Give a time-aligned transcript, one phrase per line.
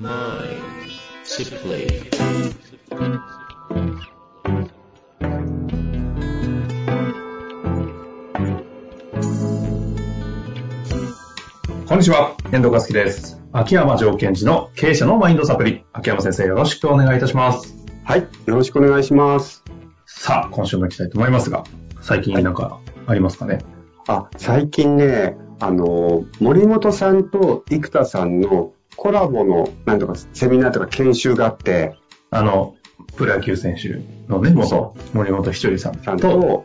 [0.00, 0.04] こ
[11.96, 13.42] んにちは、遠藤和樹です。
[13.52, 15.84] 秋山条件時の経営者のマインドサプリ。
[15.92, 17.76] 秋山先生、よろしくお願いいたします。
[18.02, 18.20] はい。
[18.20, 19.62] よろしくお願いします。
[20.06, 21.64] さあ、今週も行きたいと思いますが、
[22.00, 23.58] 最近なんかありますかね、
[24.08, 31.96] あ、最近ね、あの、森本さんと生田さんのコラボの、なんとか、セミナーとか研修があって、
[32.30, 32.76] あの、
[33.16, 36.64] プロ野球選手のね、元そ森本ひとりさんと、と、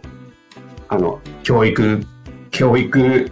[0.89, 2.05] あの、教育、
[2.51, 3.31] 教育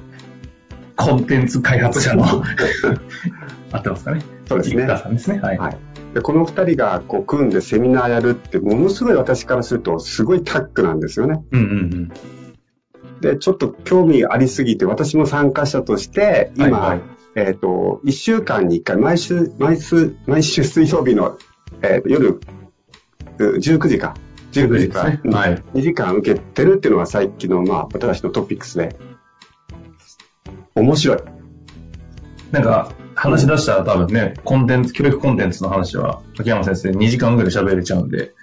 [0.95, 2.25] コンテンツ開発者の、
[3.71, 5.39] 合ってますかねそうですねさんですね。
[5.39, 5.57] はい。
[5.57, 5.77] はい。
[6.13, 11.43] で、この二人がこう組んでセミナーやるって、ものすごい私からすると、すごいタッグなんですよね。
[11.51, 12.11] うんうん
[13.21, 21.37] で、ちょっと興味ありすぎて、私も参加者として、今、はいはいえっ、と、一週間に一回、毎週、毎週、毎週水曜日の、
[21.81, 22.39] えーと夜、
[23.39, 24.15] う19時か。
[24.51, 24.99] 19 19時か。
[24.99, 25.19] はい。
[25.73, 28.95] 2時間受けてるっていうのが最近の、まあ、私のトピックスで。
[30.75, 31.17] 面白い。
[32.51, 38.33] なんか、話し出したら多分ね、コンテンツ、教育コンテンツの話は、秋山先生2時間ぐらい喋れちゃうんで、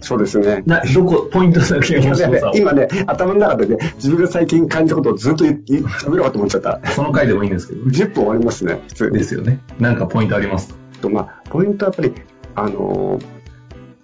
[0.00, 0.62] そうですね。
[0.66, 6.80] な、どこ、ポイントだけ今ね面白今ね、頭の中でね、自分が最近感じたことをずっと喋ろうと思っちゃった。
[6.90, 9.18] その回でもいいんですけど、10分終わりますね、普通に。
[9.18, 9.60] ですよね。
[9.78, 10.76] なんかポイントありますか？
[11.02, 12.22] と、まあ、ポイントはやっぱり、
[12.54, 13.24] あのー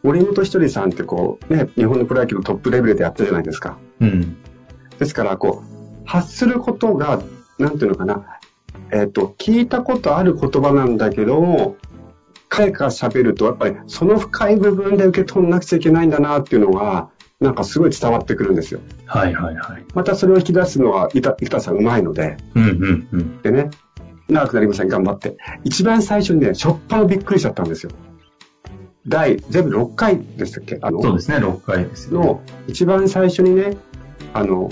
[0.05, 3.79] 森本ひとりさんってこう、ね、日本のプロ野球のトップレベルでやったじゃないですか。
[4.01, 4.37] うん。
[4.99, 7.23] ですから、こう、発することが、
[7.59, 8.39] なんていうのかな、
[8.93, 11.77] えっ、と、聞いたことある言葉なんだけども、
[12.55, 17.09] 彼が喋ると、やっぱりその深い部分で受け取んなくちゃいけないんだなっていうのが、
[17.41, 18.79] なんかすごい伝わってくるんですよ。
[19.07, 19.85] はいはいはい。
[19.93, 23.43] またそれを引き出すのは、いた、いたさんうまいので、うんうんうん。
[23.43, 23.71] でね、
[24.29, 25.37] 長くなりません、頑張って。
[25.65, 27.91] 一番最初にね、しょっぱなびっくりしちゃったんですよ。
[29.09, 30.79] 第、全部6回でしたっけ？
[30.81, 32.27] あの、そうですね、6回ですよ、ね。
[32.27, 33.77] の、一番最初にね、
[34.33, 34.71] あの、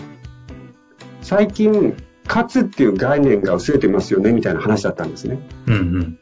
[1.21, 1.97] 最近、
[2.29, 5.41] 勝つっていう概念が薄れてますよね、みたいな話だったんですね。
[5.67, 6.19] うんうん。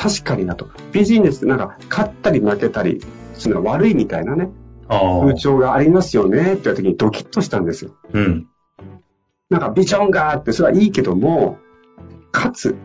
[0.00, 0.68] 確かになと。
[0.92, 3.00] ビジネスなんか、勝ったり負けたり、
[3.34, 4.50] するのは悪いみたいなね、
[4.88, 5.36] あ風あ。
[5.36, 7.96] 潮がありますよね、って言った時にドキッとしたんですよ。
[8.12, 8.48] うん。
[9.50, 11.58] なんかビジョンがあって、それはいいけども、
[12.32, 12.76] 勝つ、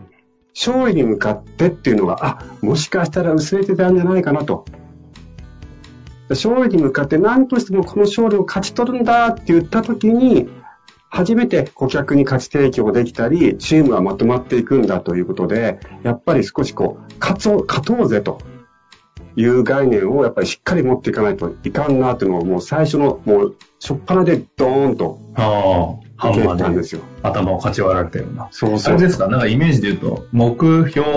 [0.54, 4.64] 勝利に向かってっていうのが、あ、もしかしたら薄れてたんじゃないかなと。
[6.30, 10.48] 勝利に向かって何としてもこの勝利を勝ち取るんだって言った時に、
[11.14, 18.40] 初めて顧客に価値提供できたり、チームはまとまっていくんだということで、やっぱり少しこう、勝つを、勝とうぜと
[19.36, 26.04] いう概念をやっぱりしっかり持っていかないといかんなっていうのをもう最初の、もう、しょっぱなでドーンとああ。
[26.16, 27.00] ハンマーでたんですよ。
[27.22, 28.48] 頭をかち割られたような。
[28.50, 29.02] そうそうあれ。
[29.06, 29.28] ですか？
[29.28, 31.08] なんかイメージで言うと、目標、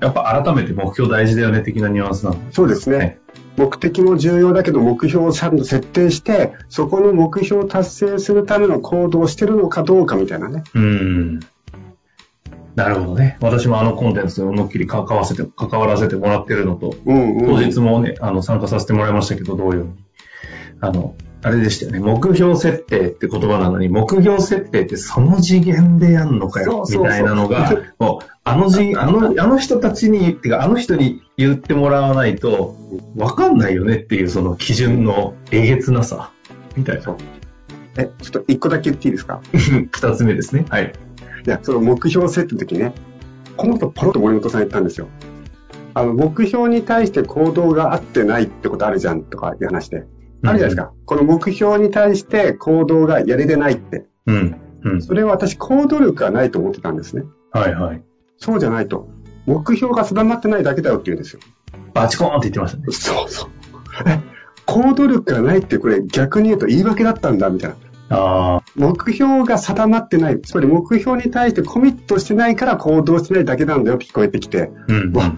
[0.00, 3.18] やっぱ改めて目標大事だよね的なニュアンスなのそうですね。
[3.56, 10.64] ね目的も重要だけど目標をちゃんと設定して、そこの目標を達成するための行動をしてるのかどうかみたいなね。
[10.74, 11.40] うん。
[12.74, 13.38] なるほどね。
[13.40, 17.46] 私もあのコンテンツに思いっきり関わせて、関わらせてもらってるのと、うんうん。
[17.46, 19.90] 当日もね、あの、参加させてもらいましたけど、同様に。
[20.80, 22.00] あの、あれでしたよね。
[22.00, 32.76] 目標設定って言葉なのに、目標設定ってその次元でやんのかよ、みたいなのが、もう、あの次、あの、あの人たちに、ってか、あの人に言ってもらわないと、
[33.16, 36.30] わかんないよねっていう、その基準のえげつなさ、
[36.76, 37.16] みたいな。
[37.96, 39.40] え、ちょっと一個だけ言っていいですか？
[39.92, 40.64] 二つ目ですね。
[40.68, 40.92] はい。
[41.46, 42.92] いや、その目標設定の時ね、
[43.56, 45.08] このとポロッと森本さん言ったんですよ。
[45.94, 49.98] あの、目標に対して行動が合ってないってことあるじゃんとかいう話で。
[49.98, 50.06] ある
[50.42, 50.92] じゃないですか。
[51.06, 54.04] この目標に対して行動がやれてないって。
[54.26, 54.56] うん。
[54.82, 55.02] うん。
[55.02, 57.22] それは私行動力がないと思ってたんですね。
[57.52, 58.02] はいはい。
[58.38, 59.08] そうじゃないと。
[59.46, 61.40] 目標が定まってないだけだよって言うんですよ。
[61.92, 62.84] バチコーンって言ってましたね。
[62.90, 63.50] そうそう。
[64.06, 64.20] え、
[64.66, 67.76] 行動力がないってこれ逆に言うと言い訳だったんだみたいな。
[68.16, 68.62] ああ。
[68.74, 70.40] 目標が定まってない。
[70.40, 75.12] つまり目標に対してコミットしてないから行動してないだけなんだよって聞こえてきて、うん。
[75.12, 75.34] わ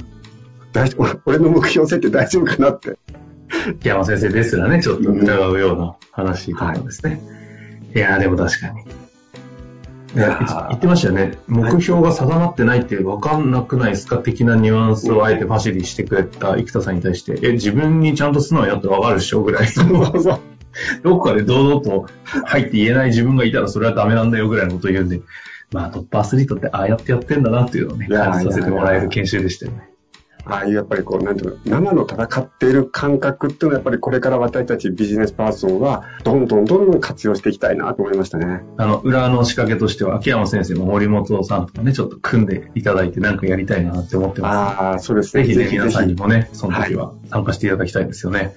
[0.72, 0.91] 大
[1.24, 2.98] 俺の目標設定大丈夫かなって。
[3.80, 7.20] 木山先生ですらね、ちょっと疑うような話だったんですね。
[7.94, 8.84] い、やー、でも確かに。
[10.14, 10.24] 言
[10.76, 11.38] ってましたよね。
[11.47, 14.18] 目標が定まってないって分かんなくないですか？
[14.18, 19.42] 的なニュアンスをあえてファシリしてくれた生田さんに対して、え、自分にちゃんと素直にやって分かるっしょ？
[19.42, 20.12] ぐらいの。
[21.03, 22.06] どこかで堂々と
[22.44, 25.20] 入って言えない自分がいたらそれはダメなんだよぐらいのことを言うんで、
[25.72, 29.88] まあトップアスリートってああやってやってんだなっていうのをね、感じさせてもらえる研修でしたよね。
[30.48, 38.63] ああいうやっぱりこう、なんていうの、生の戦っている感覚っていうのはやっぱりこれから私たちビジネスパーソンはどんどんどんどん活用していきたいなと思いましたね。
[38.77, 44.57] あの、裏の仕掛けとしては、秋山先生も森本さんとかね、ちょっと組んでいただいてなんかやりたいなって思ってます。
[44.57, 45.45] ああ、そうですね。
[45.45, 48.54] ぜひね、皆さんにもね、その時は参加していただきたいですよね。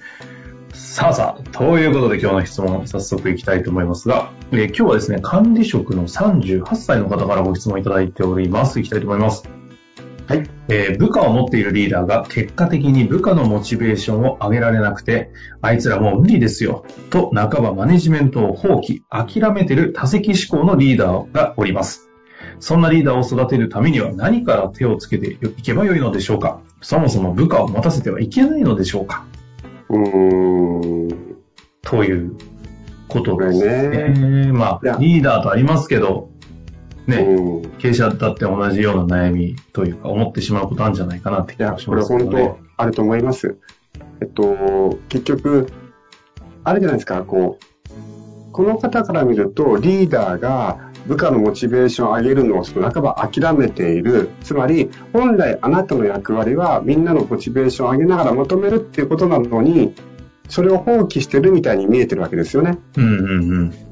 [0.72, 8.80] さあさあ、ということで今日の質問、早速いきたいと思いますが、えー今日はですね、管理職の38歳の方からご質問いただいております。
[8.80, 9.59] いきたいと思います。
[10.30, 10.48] はい。
[10.68, 22.08] えー部下を持っているリーダーが結果的に部下のモチベーションを上げられなくて、あいつらもう無理ですよ、と半ばマネジメントを放棄、諦めてる多責思考のリーダーがおります。
[22.60, 26.60] そんなリーダーを育てるためには何から手をつけていけばよいのでしょうか？
[26.80, 29.24] そもそも部下を持たせてはいけないのでしょうか？
[29.88, 31.36] うーん。
[31.82, 32.36] という
[33.08, 34.52] ことですこれね。
[34.52, 36.29] まあ、リーダーとありますけど、
[37.10, 37.64] ね、うん。
[37.64, 42.42] い経営者だって同じような悩みというか、思ってしまうことあるんじゃないかなって気や、がしこれますけどね。
[42.42, 43.56] 本当あると思います。
[44.20, 45.66] えっと、結局、
[46.64, 54.28] あるじゃないですか、こう、この方から見ると、リーダーが部下のモチベーションを上げるのをその半ば諦めている。
[54.42, 59.94] つまり、本来あなたの役割はみんなのモチベーションを上げながらまとめるっていうことなのに、
[60.48, 62.78] それを放棄してるみたいに見えてるわけですよね。
[62.96, 63.89] うんうんうん。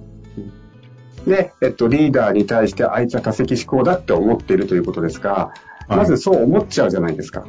[1.28, 7.46] で、えっと、リーダーに対してあいつは多責思考だって思っているということですが、はいまずそう思っちゃうじゃないですか。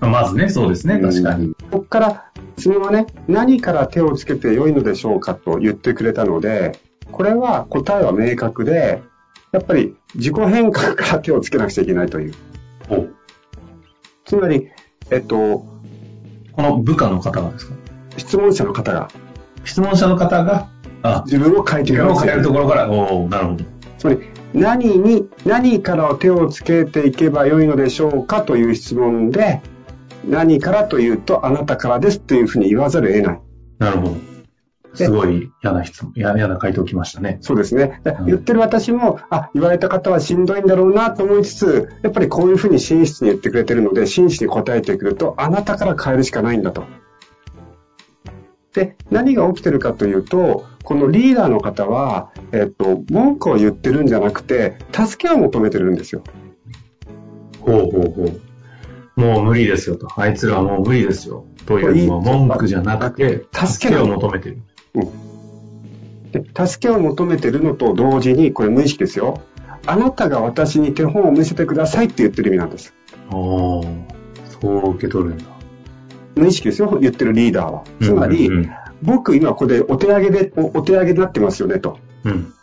[0.00, 1.54] まずね、そうですね、確かに。
[1.70, 6.80] ここから質問はね、何から手をつけて良いのでしょうかと言ってくれたので、
[7.12, 9.02] これは答えは明確で、
[9.52, 12.34] やっぱり自己変革から手をつけなくちゃいけないという。
[12.90, 13.06] お
[14.24, 14.70] つまり、
[15.12, 15.64] えっと、
[16.50, 17.74] この部下の方がですか？
[18.16, 19.10] 質問者の方が
[19.64, 20.68] 質問者の方が、あ、
[21.26, 23.64] 自分を変えてい自分を変えるところから、おおなるほど。
[23.98, 24.20] つまり、
[24.54, 29.60] 何に、何から手をつけていけば良いのでしょうかという質問で、
[30.26, 33.40] 何からというと、あなたからですというふうに言わざるを得ない。
[33.78, 34.34] なるほど。
[34.94, 37.38] すごい嫌な質問、嫌嫌な回答きましたね。
[37.40, 38.00] そうですね。
[38.26, 46.84] 言ってる私も、あ、言われた方はしんどいんだろうなと思いつつ、やっぱりこういうふうに真摯に言ってくれてるので、真摯に答えてくると、あなたから変えるしかないんだと。
[48.74, 56.24] で、何が起きてるかというと、このリーダーの方は、えっと、文句を言ってるんじゃなくて、助けを求めてるんですよ。
[57.60, 58.24] ほうほうほ
[59.16, 59.20] う。
[59.20, 60.08] もう無理ですよと。
[60.20, 61.46] あいつらはもう無理ですよ。
[61.66, 64.58] というのは文句じゃなくて、助助けを求めてる。
[66.32, 69.40] で助けを求めてるのと同時に、これ無意識ですよ。
[69.86, 72.92] あなたが私に手本を見せてくださいって言ってる意味なんです。
[73.30, 74.14] おー
[74.60, 75.44] そう受け取るんだ。
[76.36, 77.84] 無意識ですよ、言ってるリーダーは。
[78.00, 78.70] つまり、うんうん
[79.02, 81.98] 僕今ここでお手上げで、おお手上げになってますよねと。
[82.24, 82.32] うん。
[82.32, 82.54] うん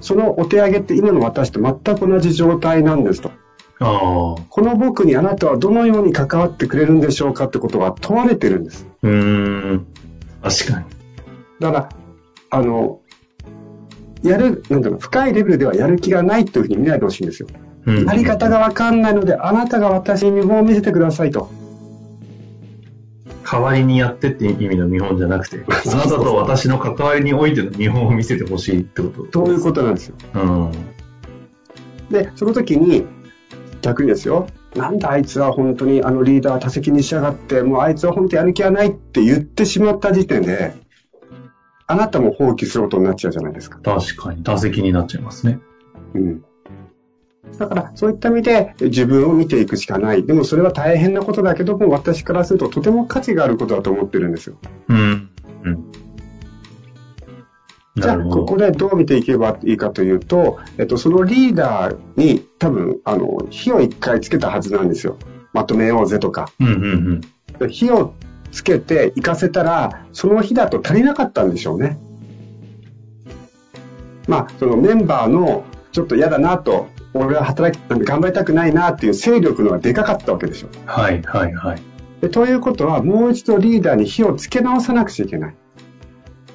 [0.00, 3.30] そのお手上げって今の私と全く同じ状態なんですと。
[3.78, 4.42] ああ。
[4.48, 8.86] この僕にあなたはどのように関わってくれるんでしょうかってことが問われてるんです。
[9.02, 9.86] うーん。
[10.42, 10.86] 確かに。
[11.60, 11.88] だから、
[12.50, 13.00] あの、
[14.22, 17.48] やる、なんだろう、深いレベルではやる気がないというふうに見ないでほしいんですよ。
[17.86, 21.50] うんやり方がわかんないので、あなたが私に見本を見せてくださいと。
[23.50, 29.26] 代わりにやってって意味の見本じゃなくて、あなたと私の関わりにおいての見本を見せてほしいってこと。
[29.32, 30.16] そういうことなんですよ。
[30.34, 30.72] うん。
[32.10, 33.06] で、その時に、
[33.82, 40.74] 逆にですよ、なんだあいつは本当にあのリーダー多責にしやがって、もうあいつは本当やる気はないって言ってしまった時点で、
[41.86, 43.78] あなたも放棄することになっちゃうじゃないですか。
[43.78, 45.60] 確かに、打席になっちゃいますね。
[46.14, 46.44] うん。
[47.58, 50.24] だから、そういった意味で自分を見ていくしかない。
[50.24, 54.56] でもそれは大変なことだけども、私からするととても価値があることだと思ってるんですよ。
[54.88, 55.30] うん。
[55.64, 55.92] うん。
[57.96, 58.18] じゃあ。
[58.18, 65.16] ここでどう見ていけばいいかというと、えっと、そのリーダーに多分、あの、火を一回つけたはずなんですよ。
[65.52, 66.50] まとめようぜとか。
[66.60, 67.22] うんうん
[67.60, 67.70] うん。
[67.70, 68.14] 火を
[68.52, 71.98] つけて行かせたら、その火だと足りなかったんでしょうね。
[74.28, 76.88] まあ、そのメンバーのちょっと嫌だなと、
[77.18, 80.68] 俺は働き、頑張りたくないなっていう勢力のがでかかったわけでしょ。
[80.86, 81.82] はいはいはい。
[82.20, 85.56] でということは、もう一度リーダーに火をつけ直さなくちゃいけない。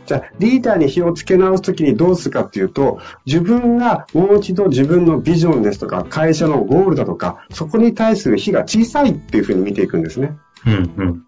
[0.06, 10.36] じゃあ、リーダーに火をつけ直すときにどうするかっていうと、自分がもう一度自分のビジョンですとか、会社のゴールだとか、そこに対する火が小さいっていうふうに見ていくんですね。
[10.66, 11.24] うんうん。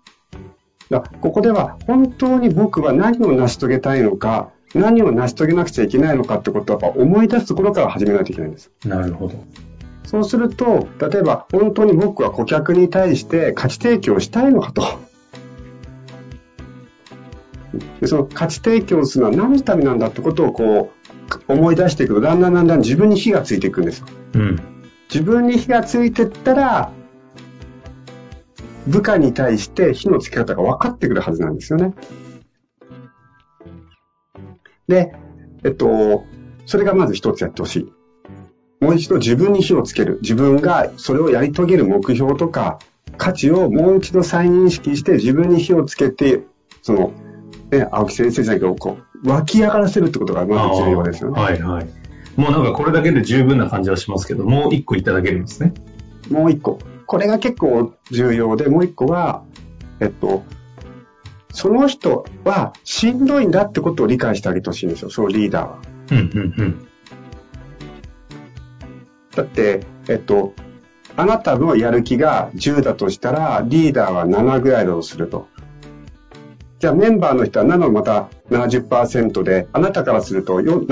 [0.89, 8.71] だここでは本当に僕は何を成し遂げたいのか、何を成し遂げなくちゃいけないのかってことはやっぱ思い出すところから始めないといけないんです。
[8.85, 9.43] なるほど。
[10.05, 14.83] そうすると、例えば本当に僕は顧客に対して価値提供したいのかと。
[18.01, 20.91] でその価値提供するのは何のためなんだってことをこ
[21.47, 24.07] う思い出していくと、だんだんだんだん自分に火がついていくんですよ。
[24.33, 24.59] うん。
[25.09, 26.91] 自分に火がついていったら、
[28.87, 31.93] 部下に対して火のつけ方が分かってくるはずなんですよね。
[34.87, 35.13] で、
[35.63, 36.25] えっと、
[36.65, 37.93] それがまず一つやってほしい。
[38.81, 40.19] もう一度自分に火をつける。
[40.21, 42.79] 自分がそれをやり遂げる目標とか
[43.17, 46.43] 価値をもう一度再認識して自分に火をつけて、
[46.81, 47.11] その、
[47.71, 51.41] ね、青木先生じゃないけど、こう、湧き上がらせるってことがまず重要ですよね。
[51.41, 51.87] はいはい。
[52.35, 55.73] もうなんかこれだけで十分な感じはしますけど、もう一個いただけるんですね。
[56.29, 56.79] もう一個。
[57.05, 59.43] これが結構重要で、もう一個は、
[59.99, 60.43] えっと、
[61.53, 65.77] その人はしんどいんだってことを理解してあげてほしいんですよ、そのリーダーは。
[66.11, 66.87] うんうんうん。
[69.35, 70.53] だって、えっと、
[71.15, 75.47] あなたのやる気が10だとしたら、リーダーは7ぐらいだとすると。
[76.79, 80.87] じゃあメンバーの人は7のまた70%で、あなたからすると 7×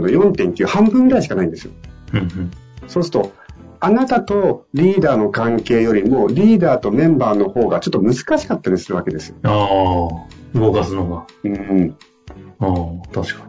[0.00, 1.72] の4.9、半分ぐらいしかないんですよ。
[2.14, 2.50] うんうん。
[2.88, 3.32] そうすると、
[3.80, 9.36] あなたとリーダーの関係よりも、リーダーとメンバーの方がちょっと難しかったりするわけですよ。
[9.42, 11.26] ああ、動かすのが。
[11.44, 11.96] うん。
[12.60, 13.46] ああ、確か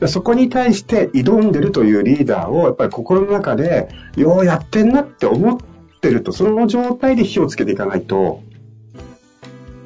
[0.00, 5.58] でそこに対して挑んでるというリーダーを、やっぱり心の中で、ようやってんなって思っ
[6.00, 8.42] てると、その状態で火をつけていかないと、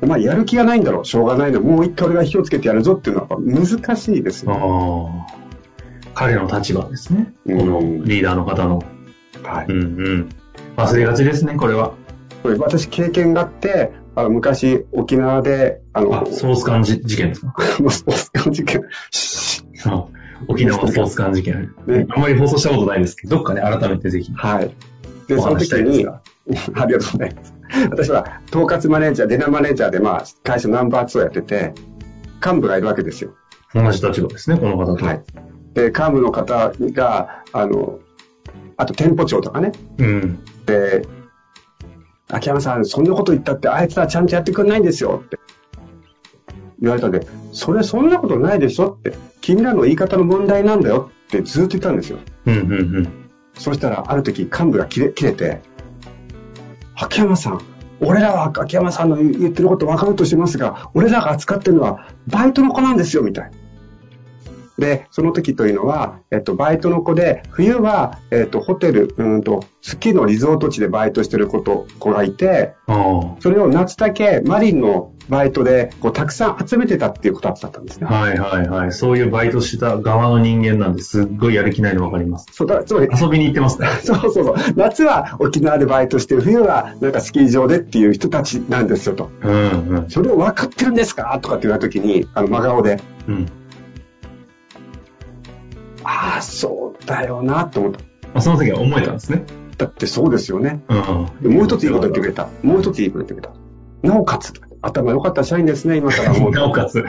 [0.02, 4.52] お前やる気がないんだろう、しょうがないの、もう一回俺が火をつけてやるぞっていうのはやっぱ難しいですに。
[4.52, 5.10] あよ。
[5.28, 5.44] あ。
[6.14, 7.32] 彼の立場ですね。
[7.46, 8.82] こうんのリーダーの方の。
[9.44, 9.66] はい。
[9.68, 9.84] うんう
[10.16, 10.28] ん。
[10.76, 11.92] 忘れがちですね、これは。
[12.42, 17.54] これ私経験があって、あの昔沖縄で、あの、あ、ソース缶じ事件ですか？
[17.80, 18.82] もうスポーツ館事件。
[19.86, 20.06] あ
[20.48, 21.72] 沖縄ソース缶事件。
[21.86, 24.32] ねあんまり放送したことないですけど、どっかね、改めてぜひ。
[24.34, 24.70] はい。
[25.26, 26.20] で、おその時に、が
[26.76, 27.54] ありがとうございます。
[27.90, 31.72] 私は、統括マネージャー、デナマネージャーで、まあ、会社ナンバー2をやってて、
[32.44, 33.30] 幹部がいるわけですよ。
[33.74, 35.04] 同じ立場ですね、この方と。
[35.04, 35.22] はい。
[35.72, 37.98] で、幹部の方が、あの、
[38.76, 40.44] あと店舗長とかね、うん。
[40.66, 41.06] で、
[42.28, 45.38] 秋山さん、そんなこと言ったって、あいつはちゃんとやってくれないんですよって
[46.80, 52.18] 言われたんで、それそんなことないでしょって、君らの言い方の問題なんだよってずっと言ったんですよ。
[52.46, 53.30] うんうんうん。
[53.54, 55.60] そしたら、ある時、幹部が切れ切れて、
[56.96, 57.60] 秋山さん、
[58.00, 63.50] 俺らは秋山さんの言ってること分かるとしますが、俺らが扱ってるのはバイトの子なんですよ、みたい。
[64.84, 72.74] で、その時というのは、えっと、バイトの子で、冬は、えっと、ホテル、うんと、スキーのリゾート地でバイトしてる子と、子がいて。
[73.40, 78.06] それを夏だけマリンのバイトで、こう、たくさん集めてたっていうことだったんですね。
[78.06, 78.92] はいはいはい。
[78.92, 82.46] そういうバイトした側の人間なんですっごいやる気ないの分かります。
[82.52, 83.88] そうだ、つまり、遊びに行ってますね。
[84.04, 84.54] そうそうそう。
[84.76, 89.30] 夏は沖縄でバイトして、冬はなんかスキー場でっていう人たちなんですよと。
[89.42, 90.10] うんうん。
[90.10, 91.38] それを分かってるんですか？
[91.40, 93.46] とかって言われた時に、あの、真顔で、うん。
[96.04, 98.00] ああ、そうだよなと思った。
[98.34, 99.44] あその時は思えたんですね。
[99.76, 100.82] だってそうですよね。
[100.88, 102.48] うんでもう一ついいこと言ってくれた。
[102.62, 104.08] もう一ついいこと言ってくれた。
[104.08, 106.60] なおかつ、頭良かった社員ですね、今から思うと。
[106.60, 107.04] なおかつ、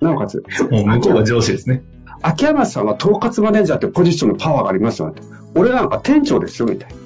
[0.00, 1.84] なおかつ、もう向こうが上司ですね。
[2.22, 5.20] 秋山さんは統括マネージャーってポジションのパワーがありますよね。
[5.54, 6.96] 俺なんか店長ですよ、みたいな。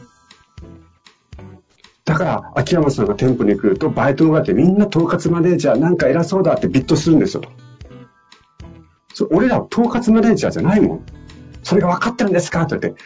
[2.05, 7.51] だから、秋山さんが店舗に来ると、バイトの方ってみんな統括マネージャーなんか偉そうだってビットするんですよと。
[9.31, 11.05] 俺らは統括マネージャーじゃないもん。
[11.63, 12.63] それが分かってるんですか？
[12.63, 13.03] って言って、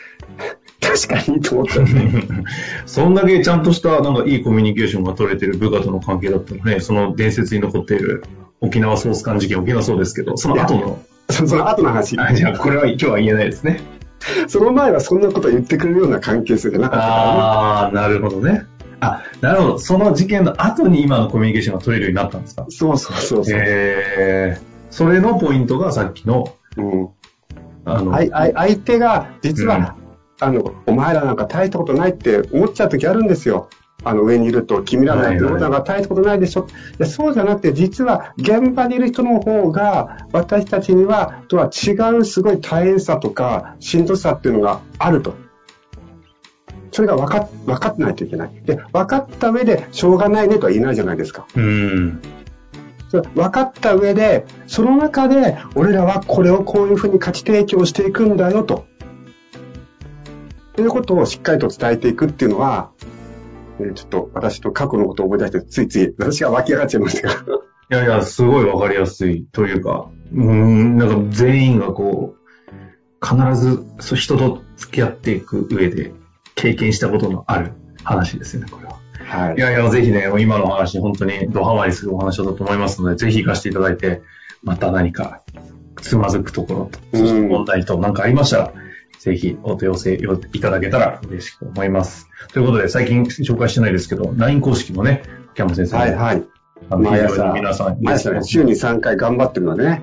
[0.81, 2.13] 確かにと思ったね。
[2.87, 8.25] そんだけちゃんとした、なんかいいコミュニケーションが取れてる部下との関係だったらね、その伝説に残っている
[8.61, 10.99] 沖縄ソース缶事件、沖縄そうですけど、その後の、
[11.31, 12.19] そその後の話。
[12.19, 13.81] あじゃあこれは今日は言えないですね。
[14.49, 17.23] その前はそんなこと言ってくれるような関係性じゃなかったからね。
[17.41, 18.65] ああ、なるほどね。
[19.01, 19.79] あ、なるほど。
[19.79, 22.65] その事件の後に今のコミュニケーションが取れるようになったんですか？
[22.71, 23.61] そうそうそうそう。
[23.61, 27.09] えー、それのポイントがさっきの、うん
[27.87, 29.97] あの、相手が、実は、
[30.41, 33.69] あの、お前らなんか大したことないって思っちゃう時あるんですよ。
[34.05, 36.67] あの、上にいると、君らのやってることなんか大したことないでしょ。
[36.69, 45.35] いやそうじゃなくて、実は、現場にいる人の方が、私たちには、とは違うすごい大変さとか、しんどさっていうのがあると。
[46.91, 48.63] それが分か分かってないといけない。
[48.65, 51.47] で、分かった上で、しょうがないねとは言えないじゃないですか。
[51.55, 52.21] うん。
[53.23, 58.87] 分かった上で、その中で、俺らはこれをこういうふうに価値提供していくんだよと。
[60.75, 62.91] ということをしっかりと伝えていくっていうのは、
[63.79, 67.29] ねちょっと私と過去のことを思い出して、ついつい私が湧き上がっちゃいました。
[67.29, 67.33] い
[67.91, 72.47] やいや、すごいわかりやすいというか、うん、なんか全員がこう、
[73.25, 73.85] 必ず
[74.17, 76.13] 人と付き合っていく上で
[76.55, 78.86] 経験したことのある話ですよね、これ
[79.27, 79.47] は。
[79.49, 79.61] はいい。
[79.61, 84.23] やいや、ぜひね、今のお話、本当にドハマりするお話だと思いますので、ぜひ行かせていただいて、
[84.63, 85.43] また何か
[85.97, 88.73] つまずくところと、そして問題と何かありましたら、
[89.19, 90.15] ぜひお問い合わせ
[90.53, 92.29] いただけたら嬉しく思います。
[92.53, 95.97] ということで、最近紹介してないですけど、LINE 公式もね、秋山先生。
[95.97, 96.45] はいはい。
[96.91, 100.03] 毎朝皆さん、毎朝ね、週に3回頑張ってるのでね、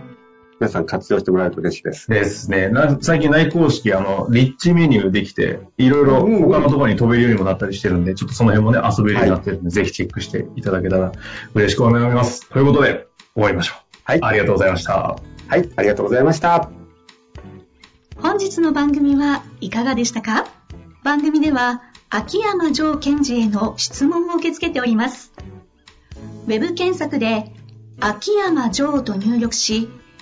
[0.60, 2.10] 皆さん活用してもらえると嬉しいです。
[2.10, 2.69] ですね。
[2.69, 11.12] な最近内公式、あの、リッチメニューできて、いろいろ他のところに飛べるようにもなったりしてるんで、ちょっとその辺もね、遊べるようになってるんで、ぜひチェックしていただけたら
[11.53, 12.50] 嬉しく思います。
[12.50, 13.83] ということで、終わりましょう。
[14.05, 15.17] はいありがとうございました。
[15.48, 16.69] はい、ありがとうございました。
[18.17, 20.45] 本日の番組はいかがでしたか？
[21.03, 25.33] 番組では秋山城賢治への質問を受け付けております。
[26.45, 27.53] ウェブ検索で
[28.00, 29.89] 秋山城と入力し、